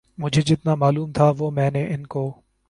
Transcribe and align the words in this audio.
مجھے 0.17 0.41
جتنا 0.41 0.75
معلوم 0.75 1.11
تھا 1.11 1.31
وہ 1.37 1.51
میں 1.51 1.69
نے 1.71 1.85
ان 1.87 2.05
کو 2.07 2.23